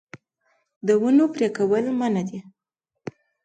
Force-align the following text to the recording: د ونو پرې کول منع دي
د 0.87 0.89
ونو 1.01 1.25
پرې 1.33 1.47
کول 1.57 1.85
منع 1.99 2.23
دي 2.29 2.39